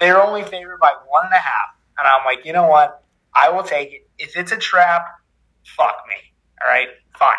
[0.00, 1.76] They're only favored by one and a half.
[1.98, 3.04] And I'm like, you know what?
[3.34, 4.08] I will take it.
[4.18, 5.06] If it's a trap,
[5.64, 6.16] fuck me.
[6.62, 7.36] All right, fine.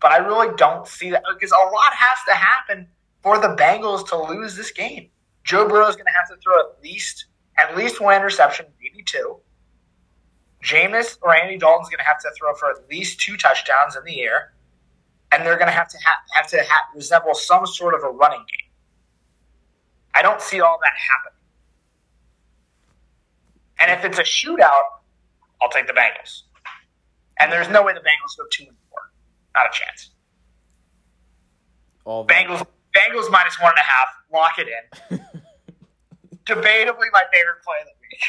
[0.00, 2.88] But I really don't see that because a lot has to happen
[3.22, 5.08] for the Bengals to lose this game.
[5.44, 7.26] Joe Burrow is going to have to throw at least
[7.58, 9.38] at least one interception, maybe two.
[10.62, 14.04] Jameis or Andy Dalton's going to have to throw for at least two touchdowns in
[14.04, 14.54] the air,
[15.30, 18.10] and they're going to have to ha- have to ha- resemble some sort of a
[18.10, 18.70] running game.
[20.14, 21.40] I don't see all that happening.
[23.80, 24.82] And if it's a shootout,
[25.60, 26.42] I'll take the Bengals.
[27.38, 28.76] And there's no way the Bengals go two and.
[29.54, 30.10] Not a chance.
[32.04, 34.08] All Bengals Bengals minus one and a half.
[34.32, 35.18] Lock it in.
[36.46, 38.20] Debatably my favorite play of the week.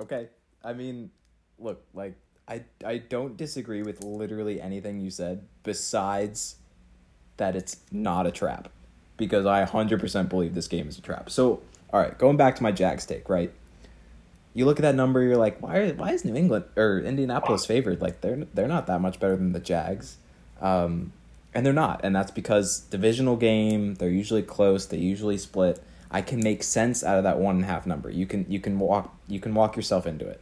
[0.00, 0.28] Okay.
[0.62, 1.10] I mean,
[1.58, 2.14] look, like
[2.48, 6.56] I I don't disagree with literally anything you said besides
[7.36, 8.68] that it's not a trap
[9.16, 11.30] because I 100% believe this game is a trap.
[11.30, 13.52] So, all right, going back to my Jags take, right?
[14.52, 18.00] You look at that number, you're like, why why is New England or Indianapolis favored?
[18.00, 20.18] Like they're they're not that much better than the Jags.
[20.60, 21.12] Um
[21.54, 25.80] and they're not, and that's because divisional game, they're usually close, they usually split.
[26.10, 28.10] I can make sense out of that one and a half number.
[28.10, 30.40] You can you can walk you can walk yourself into it.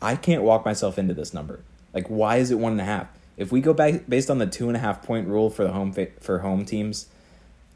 [0.00, 1.60] I can't walk myself into this number.
[1.92, 3.08] Like, why is it one and a half?
[3.36, 5.72] If we go back based on the two and a half point rule for the
[5.72, 7.06] home fa- for home teams,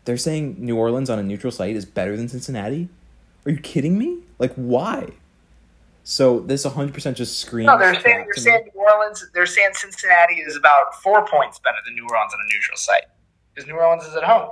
[0.04, 2.88] they're saying New Orleans on a neutral site is better than Cincinnati.
[3.46, 4.18] Are you kidding me?
[4.38, 5.11] Like, why?
[6.04, 7.66] So this 100% just screams.
[7.66, 9.24] No, they're saying they're saying New Orleans.
[9.34, 13.04] They're saying Cincinnati is about four points better than New Orleans on a neutral site
[13.54, 14.50] because New Orleans is at home.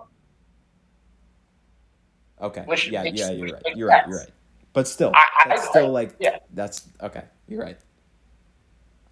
[2.41, 2.63] Okay.
[2.67, 3.63] Which yeah, makes- yeah, you're right.
[3.77, 4.07] You're right.
[4.09, 4.31] You're right.
[4.73, 6.39] But still, I- I- that's still I- like yeah.
[6.55, 7.25] that's okay.
[7.49, 7.77] You're right.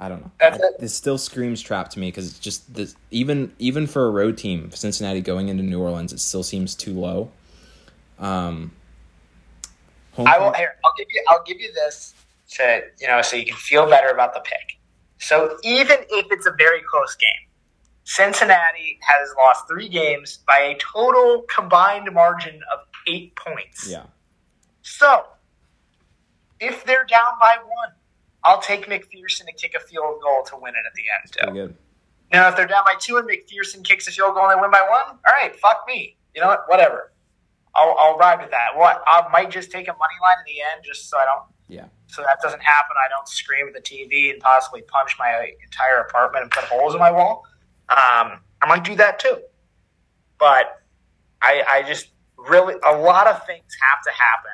[0.00, 0.30] I don't know.
[0.38, 0.78] That's I- it.
[0.78, 4.38] This still screams trap to me because it's just this even even for a road
[4.38, 7.30] team, Cincinnati going into New Orleans, it still seems too low.
[8.20, 8.70] Um,
[10.16, 10.52] I will.
[10.52, 11.24] Here, I'll give you.
[11.28, 12.14] I'll give you this
[12.50, 14.78] to you know, so you can feel better about the pick.
[15.18, 17.48] So even if it's a very close game,
[18.04, 23.90] Cincinnati has lost three games by a total combined margin of eight points.
[23.90, 24.04] Yeah.
[24.82, 25.24] So
[26.60, 27.94] if they're down by one,
[28.44, 31.54] I'll take McPherson to kick a field goal to win it at the end.
[31.54, 31.66] Too.
[31.66, 31.76] good.
[32.32, 34.70] Now, if they're down by two and McPherson kicks a field goal and they win
[34.70, 36.16] by one, all right, fuck me.
[36.34, 36.64] You know what?
[36.68, 37.12] Whatever.
[37.74, 38.76] I'll, I'll ride with that.
[38.76, 41.44] What I might just take a money line in the end, just so I don't,
[41.68, 41.86] Yeah.
[42.06, 42.96] so that doesn't happen.
[43.04, 46.94] I don't scream at the TV and possibly punch my entire apartment and put holes
[46.94, 47.44] in my wall.
[47.90, 49.38] Um, I might do that too.
[50.38, 50.82] But
[51.42, 54.52] I, I just really, a lot of things have to happen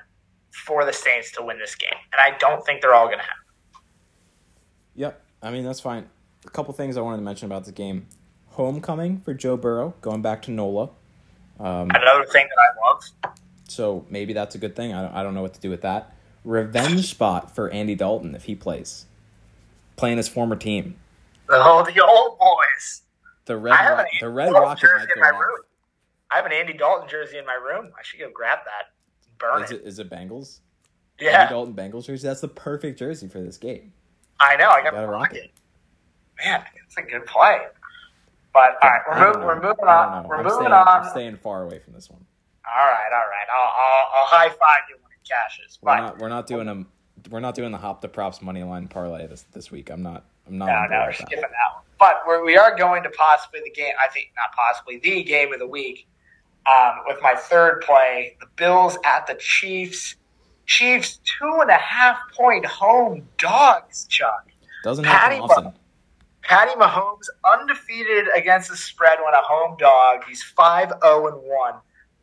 [0.66, 3.24] for the Saints to win this game, and I don't think they're all going to
[3.24, 3.84] happen.
[4.94, 5.20] Yep.
[5.42, 6.08] I mean that's fine.
[6.46, 8.06] A couple things I wanted to mention about the game:
[8.50, 10.90] homecoming for Joe Burrow, going back to NOLA.
[11.60, 13.34] Um, Another thing that I love.
[13.68, 14.92] so maybe that's a good thing.
[14.94, 16.14] I don't, I don't know what to do with that.
[16.44, 19.06] Revenge spot for Andy Dalton if he plays,
[19.96, 20.96] playing his former team.
[21.48, 23.02] The old, the old boys.
[23.46, 25.60] The red Ro- an the red Dalton rocket might go off.
[26.30, 27.92] I have an Andy Dalton jersey in my room.
[27.98, 28.92] I should go grab that.
[29.38, 29.80] Burn Is it.
[29.82, 30.60] it is it Bengals?
[31.20, 32.26] Yeah, Andy Dalton Bengals jersey.
[32.26, 33.92] That's the perfect jersey for this game.
[34.40, 34.68] I know.
[34.68, 35.44] I got Gotta to rock rock it.
[35.44, 35.50] it.
[36.44, 37.58] Man, it's a good play.
[38.52, 39.46] But all right, we're, don't mov- know.
[39.46, 40.28] we're moving on.
[40.28, 40.88] We're I'm moving staying, on.
[40.88, 42.24] I'm staying far away from this one.
[42.66, 43.46] All right, all right.
[43.54, 44.96] I'll, I'll, I'll high five you
[45.28, 45.78] cashes.
[45.82, 46.86] We're But not we're not doing them.
[47.30, 49.90] we're not doing the hop the props money line parlay this this week.
[49.90, 51.14] I'm not I'm not no, no, we're that.
[51.16, 51.82] skipping that one.
[51.98, 53.92] But we're, we are going to possibly the game.
[54.04, 56.06] I think not possibly the game of the week.
[56.66, 60.16] Um, with my third play, the Bills at the Chiefs.
[60.66, 64.48] Chiefs two and a half point home dogs, Chuck.
[64.82, 65.72] Doesn't Patty happen often.
[66.42, 70.24] Patty Mahomes undefeated against the spread when a home dog.
[70.28, 71.74] He's 5 0 and 1.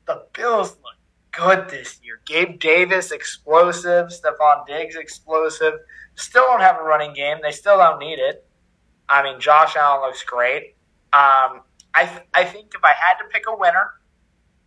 [0.08, 0.96] The Bills look
[1.32, 2.22] good this year.
[2.26, 5.74] Gabe Davis explosive, Stefon Diggs explosive.
[6.16, 7.38] Still don't have a running game.
[7.42, 8.46] They still don't need it.
[9.10, 10.76] I mean, Josh Allen looks great.
[11.14, 11.62] Um,
[11.94, 13.92] I I think if I had to pick a winner,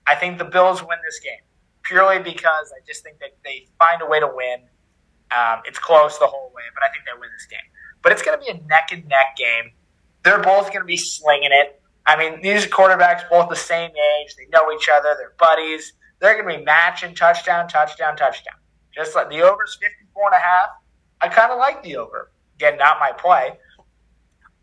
[0.07, 1.41] I think the Bills win this game
[1.85, 4.61] purely because I just think that they find a way to win.
[5.37, 7.67] Um, it's close the whole way, but I think they win this game.
[8.03, 9.73] But it's going to be a neck and neck game.
[10.25, 11.81] They're both going to be slinging it.
[12.07, 14.37] I mean, these quarterbacks both the same age.
[14.37, 15.15] They know each other.
[15.19, 15.93] They're buddies.
[16.25, 18.55] They're going to be matching touchdown, touchdown, touchdown.
[18.95, 20.69] Just like the over's 54 and a half.
[21.21, 22.33] I kind of like the over.
[22.55, 23.59] Again, not my play.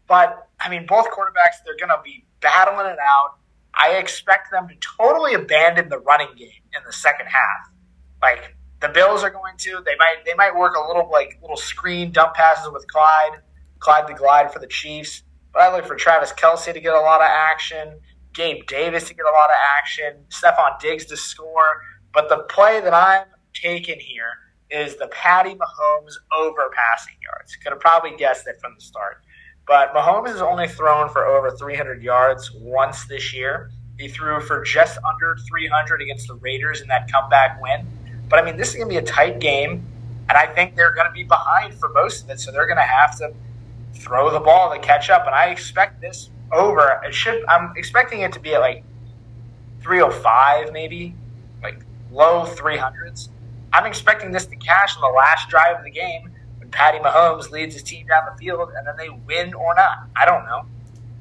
[0.08, 3.36] But, I mean, both quarterbacks, they're going to be battling it out.
[3.76, 7.71] I expect them to totally abandon the running game in the second half.
[8.24, 9.84] Like, the Bills are going to.
[9.86, 13.39] They might they might work a little like little screen dump passes with Clyde,
[13.78, 15.21] Clyde the Glide for the Chiefs.
[15.54, 18.00] But I look for Travis Kelce to get a lot of action,
[18.33, 21.81] Gabe Davis to get a lot of action, Stefon Diggs to score.
[22.13, 24.33] But the play that I'm taking here
[24.69, 27.55] is the Patty Mahomes over passing yards.
[27.57, 29.23] Could have probably guessed it from the start.
[29.67, 33.71] But Mahomes has only thrown for over 300 yards once this year.
[33.97, 37.85] He threw for just under 300 against the Raiders in that comeback win.
[38.29, 39.85] But I mean, this is going to be a tight game.
[40.29, 42.77] and I think they're going to be behind for most of it, so they're going
[42.77, 43.33] to have to
[43.93, 45.25] throw the ball to catch up.
[45.25, 47.01] And I expect this over.
[47.05, 47.43] It should.
[47.45, 48.83] I'm expecting it to be at like
[49.81, 51.15] 305, maybe
[51.61, 53.29] like low 300s.
[53.73, 57.51] I'm expecting this to cash on the last drive of the game when Patty Mahomes
[57.51, 60.07] leads his team down the field, and then they win or not.
[60.15, 60.65] I don't know,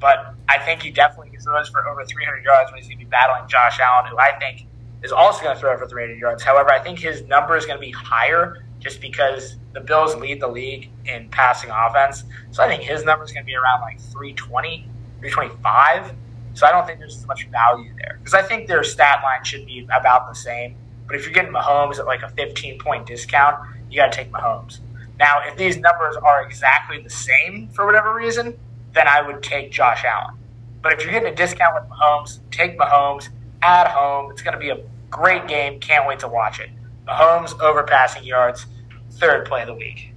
[0.00, 3.10] but I think he definitely throws for over 300 yards when he's going to be
[3.10, 4.66] battling Josh Allen, who I think
[5.02, 6.42] is also going to throw for 300 yards.
[6.42, 10.40] However, I think his number is going to be higher just because the Bills lead
[10.40, 12.24] the league in passing offense.
[12.50, 14.88] So I think his number is going to be around like 320,
[15.20, 16.14] 325.
[16.54, 19.44] So I don't think there's as much value there because I think their stat line
[19.44, 20.76] should be about the same.
[21.06, 23.56] But if you're getting Mahomes at like a 15 point discount,
[23.88, 24.80] you got to take Mahomes.
[25.18, 28.58] Now, if these numbers are exactly the same for whatever reason,
[28.92, 30.34] then I would take Josh Allen.
[30.82, 33.28] But if you're getting a discount with Mahomes, take Mahomes
[33.62, 34.30] at home.
[34.30, 34.80] It's going to be a
[35.10, 35.78] great game.
[35.78, 36.70] Can't wait to watch it.
[37.06, 38.66] Mahomes over passing yards,
[39.12, 40.12] third play of the week.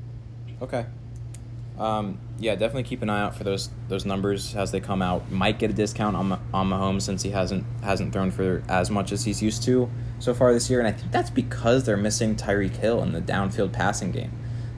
[0.62, 0.86] Okay.
[1.84, 5.30] Um, yeah, definitely keep an eye out for those those numbers as they come out.
[5.30, 9.12] Might get a discount on on Mahomes since he hasn't hasn't thrown for as much
[9.12, 12.38] as he's used to so far this year, and I think that's because they're missing
[12.38, 14.32] Tyreek Hill in the downfield passing game.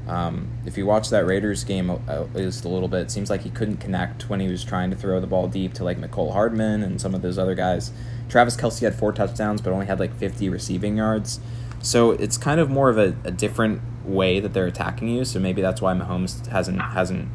[0.08, 3.42] Um, if you watch that Raiders game at least a little bit, it seems like
[3.42, 6.34] he couldn't connect when he was trying to throw the ball deep to like Mecole
[6.34, 7.92] Hardman and some of those other guys.
[8.30, 11.40] Travis Kelce had four touchdowns, but only had like 50 receiving yards.
[11.84, 15.26] So it's kind of more of a, a different way that they're attacking you.
[15.26, 17.30] So maybe that's why Mahomes hasn't hasn't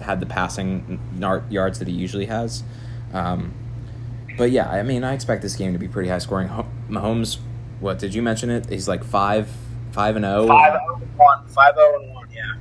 [0.00, 1.00] had the passing
[1.50, 2.64] yards that he usually has.
[3.12, 3.54] Um,
[4.36, 6.48] but yeah, I mean, I expect this game to be pretty high scoring.
[6.88, 7.38] Mahomes,
[7.80, 8.68] what did you mention it?
[8.68, 9.48] He's like five
[9.92, 10.44] five and zero.
[10.44, 10.48] Oh?
[10.48, 11.46] Five zero and one.
[11.48, 12.28] Five zero and one.
[12.30, 12.54] Yeah.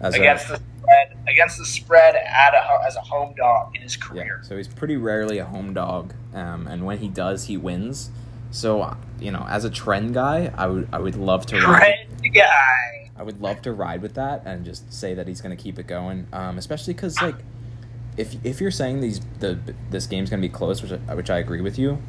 [0.00, 3.82] As against a, the spread, against the spread at a, as a home dog in
[3.82, 4.40] his career.
[4.42, 8.10] Yeah, so he's pretty rarely a home dog, um, and when he does, he wins.
[8.50, 12.06] So you know, as a trend guy, I would I would love to ride.
[12.20, 13.10] Trend guy.
[13.16, 15.78] I would love to ride with that and just say that he's going to keep
[15.78, 17.36] it going, um, especially because like
[18.18, 19.58] if if you're saying these the
[19.90, 22.02] this game's going to be close, which I, which I agree with you,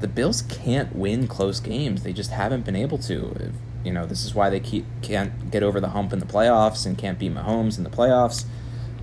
[0.00, 2.02] the Bills can't win close games.
[2.02, 3.36] They just haven't been able to.
[3.38, 3.52] If,
[3.84, 6.84] you know, this is why they keep can't get over the hump in the playoffs
[6.84, 8.44] and can't beat Mahomes in the playoffs.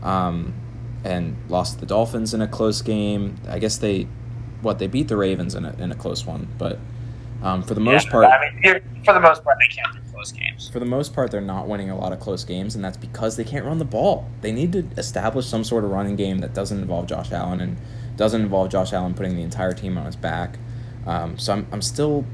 [0.02, 0.54] Um,
[1.06, 3.36] and lost the Dolphins in a close game.
[3.48, 4.08] I guess they,
[4.62, 6.80] what they beat the Ravens in a in a close one, but
[7.44, 10.04] um, for the most yeah, part, I mean, for the most part, they can't win
[10.12, 10.70] close games.
[10.70, 13.36] For the most part, they're not winning a lot of close games, and that's because
[13.36, 14.30] they can't run the ball.
[14.42, 17.78] They need to establish some sort of running game that doesn't involve Josh Allen and
[18.16, 20.58] doesn't involve Josh Allen putting the entire team on his back.
[21.06, 22.26] Um, so I'm I'm still.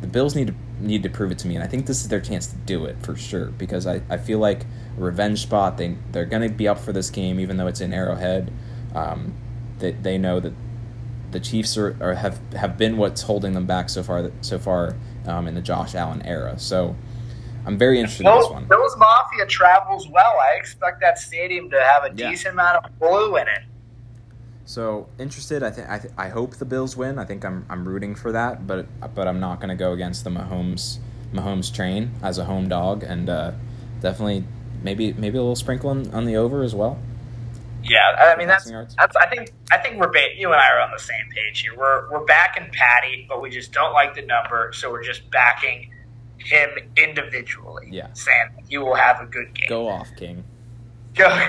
[0.00, 2.08] The Bills need to need to prove it to me, and I think this is
[2.08, 3.46] their chance to do it for sure.
[3.46, 4.62] Because I, I feel like
[4.96, 5.76] a revenge spot.
[5.76, 8.50] They they're gonna be up for this game, even though it's in Arrowhead.
[8.94, 9.34] Um,
[9.80, 10.54] they they know that
[11.30, 14.96] the Chiefs are, are have have been what's holding them back so far so far
[15.26, 16.58] um, in the Josh Allen era.
[16.58, 16.96] So
[17.66, 18.64] I'm very interested Bills, in this one.
[18.68, 20.38] Bills Mafia travels well.
[20.40, 22.30] I expect that stadium to have a yeah.
[22.30, 23.62] decent amount of blue in it.
[24.64, 25.62] So interested.
[25.62, 27.18] I think I, th- I hope the Bills win.
[27.18, 30.24] I think I'm I'm rooting for that, but but I'm not going to go against
[30.24, 30.98] the Mahomes
[31.32, 33.52] Mahomes train as a home dog, and uh,
[34.00, 34.44] definitely
[34.82, 36.98] maybe maybe a little sprinkle on, on the over as well.
[37.82, 40.80] Yeah, I mean that's that's I think I think we're ba- you and I are
[40.80, 41.76] on the same page here.
[41.76, 45.90] We're we're backing Patty, but we just don't like the number, so we're just backing
[46.38, 47.88] him individually.
[47.90, 49.68] Yeah, saying you will have a good game.
[49.68, 50.44] Go off, King.
[51.14, 51.48] Go.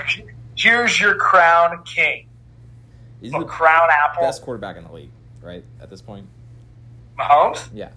[0.56, 2.26] Here's your crown, King.
[3.20, 4.22] He's the crown apple.
[4.22, 5.10] Best quarterback in the league,
[5.42, 5.64] right?
[5.80, 6.26] At this point.
[7.18, 7.68] Mahomes.
[7.74, 7.90] Yeah.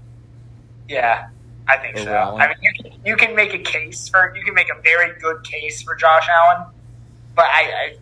[0.90, 1.30] Yeah,
[1.68, 2.14] I think so.
[2.14, 2.42] Allen.
[2.42, 5.18] I mean, you can, you can make a case for you can make a very
[5.20, 6.68] good case for Josh Allen,
[7.36, 7.96] but I, I,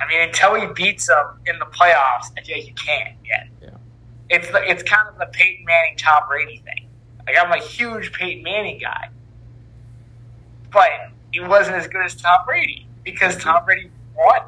[0.00, 3.48] I mean, until he beats them in the playoffs, I feel like you can't yet.
[3.60, 3.70] Yeah.
[4.30, 6.88] It's the, it's kind of the Peyton Manning Tom Brady thing.
[7.26, 9.10] Like I'm a huge Peyton Manning guy,
[10.72, 10.90] but
[11.32, 14.42] he wasn't as good as Tom Brady because Tom Brady won.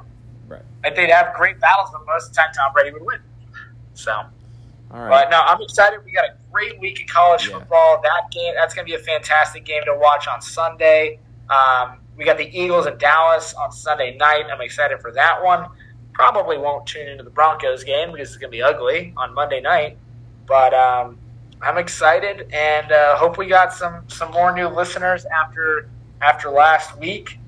[0.47, 0.63] Right.
[0.85, 3.19] Like they'd have great battles, but most of the time Tom Brady would win.
[3.95, 4.13] So.
[4.91, 5.11] All right.
[5.11, 6.01] But no, I'm excited.
[6.05, 7.59] We got a great week of college yeah.
[7.59, 8.01] football.
[8.03, 11.19] That game, that's going to be a fantastic game to watch on Sunday.
[11.51, 14.47] Um, we got the Eagles in Dallas on Sunday night.
[14.53, 15.67] I'm excited for that one.
[16.13, 19.61] Probably won't tune into the Broncos game because it's going to be ugly on Monday
[19.61, 19.97] night.
[20.47, 21.17] But um,
[21.63, 25.89] I'm excited and uh, hope we got some some more new listeners after
[26.21, 27.39] after last week.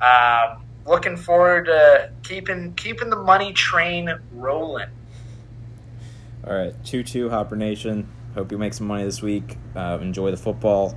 [0.00, 4.88] Um, looking forward to keeping keeping the money train rolling.
[6.46, 8.08] All right, choo choo, Hopper Nation.
[8.34, 9.58] Hope you make some money this week.
[9.76, 10.96] Uh, enjoy the football.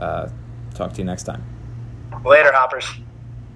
[0.00, 0.28] Uh,
[0.74, 1.53] talk to you next time.
[2.22, 2.86] Later, Hoppers.